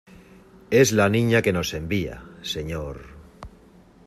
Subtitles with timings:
[0.71, 3.03] es la Niña que nos envía, señor...